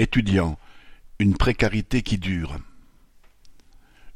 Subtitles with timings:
[0.00, 0.58] Étudiants,
[1.18, 2.56] une précarité qui dure.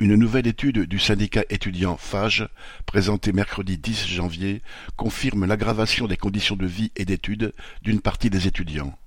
[0.00, 2.48] Une nouvelle étude du syndicat étudiant FAGE,
[2.86, 4.62] présentée mercredi 10 janvier,
[4.96, 7.52] confirme l'aggravation des conditions de vie et d'études
[7.82, 8.98] d'une partie des étudiants.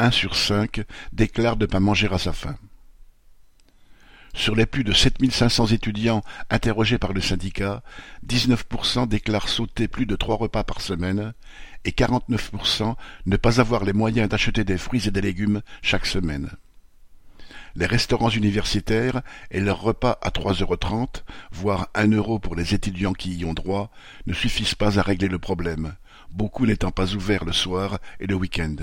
[0.00, 0.80] Un sur cinq
[1.12, 2.56] déclare ne pas manger à sa faim.
[4.34, 7.82] Sur les plus de 7500 étudiants interrogés par le syndicat,
[8.26, 11.32] 19% déclarent sauter plus de trois repas par semaine
[11.84, 12.94] et 49%
[13.26, 16.50] ne pas avoir les moyens d'acheter des fruits et des légumes chaque semaine.
[17.74, 23.36] Les restaurants universitaires et leurs repas à 3,30€, voire 1 euro pour les étudiants qui
[23.36, 23.90] y ont droit,
[24.26, 25.94] ne suffisent pas à régler le problème,
[26.30, 28.76] beaucoup n'étant pas ouverts le soir et le week-end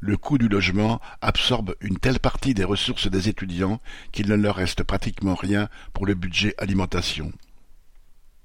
[0.00, 3.80] le coût du logement absorbe une telle partie des ressources des étudiants
[4.12, 7.32] qu'il ne leur reste pratiquement rien pour le budget alimentation.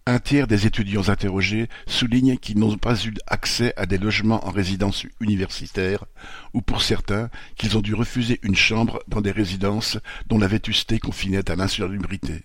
[0.08, 4.52] Un tiers des étudiants interrogés soulignent qu'ils n'ont pas eu accès à des logements en
[4.52, 6.06] résidence universitaire,
[6.54, 11.00] ou pour certains qu'ils ont dû refuser une chambre dans des résidences dont la vétusté
[11.00, 12.44] confinait à l'insalubrité.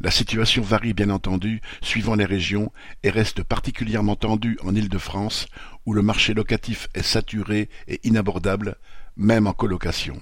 [0.00, 5.46] La situation varie bien entendu suivant les régions et reste particulièrement tendue en Île-de-France
[5.86, 8.76] où le marché locatif est saturé et inabordable,
[9.16, 10.20] même en colocation.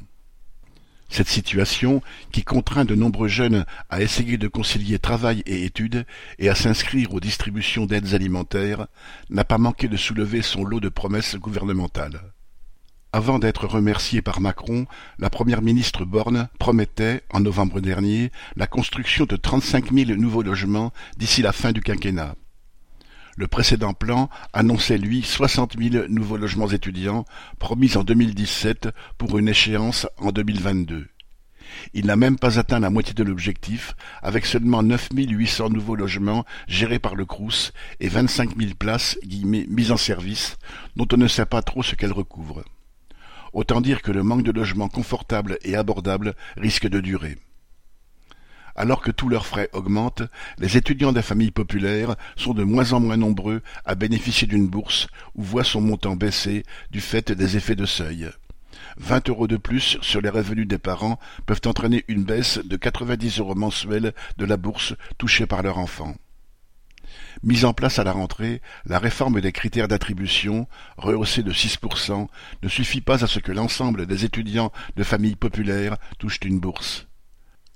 [1.11, 6.05] Cette situation, qui contraint de nombreux jeunes à essayer de concilier travail et études
[6.39, 8.87] et à s'inscrire aux distributions d'aides alimentaires,
[9.31, 12.20] n'a pas manqué de soulever son lot de promesses gouvernementales.
[13.11, 14.84] Avant d'être remerciée par Macron,
[15.19, 20.92] la première ministre Borne promettait, en novembre dernier, la construction de trente-cinq mille nouveaux logements
[21.17, 22.34] d'ici la fin du quinquennat.
[23.39, 27.25] Le précédent plan annonçait, lui, soixante mille nouveaux logements étudiants,
[27.59, 31.09] promis en 2017 pour une échéance en 2022.
[31.95, 35.70] Il n'a même pas atteint la moitié de l'objectif, avec seulement neuf mille huit cents
[35.70, 40.59] nouveaux logements gérés par le Crous et vingt-cinq mille places mises en service,
[40.97, 42.65] dont on ne sait pas trop ce qu'elles recouvrent.
[43.52, 47.36] Autant dire que le manque de logements confortables et abordables risque de durer.
[48.78, 50.22] Alors que tous leurs frais augmentent,
[50.58, 55.08] les étudiants des familles populaires sont de moins en moins nombreux à bénéficier d'une bourse
[55.34, 58.31] ou voient son montant baisser du fait des effets de seuil.
[58.97, 63.41] Vingt euros de plus sur les revenus des parents peuvent entraîner une baisse de 90
[63.41, 66.14] euros mensuels de la bourse touchée par leur enfant.
[67.43, 70.66] Mise en place à la rentrée, la réforme des critères d'attribution,
[70.97, 72.26] rehaussée de 6%,
[72.62, 77.06] ne suffit pas à ce que l'ensemble des étudiants de familles populaires touchent une bourse.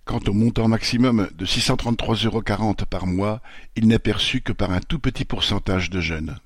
[0.05, 2.43] Quant au montant maximum de 633,40 euros
[2.91, 3.41] par mois,
[3.77, 6.39] il n'est perçu que par un tout petit pourcentage de jeunes.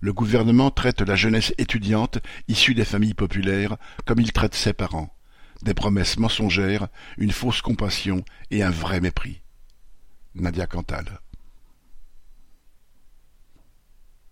[0.00, 2.18] Le gouvernement traite la jeunesse étudiante
[2.48, 5.14] issue des familles populaires comme il traite ses parents.
[5.62, 9.40] Des promesses mensongères, une fausse compassion et un vrai mépris.
[10.34, 11.20] Nadia Cantal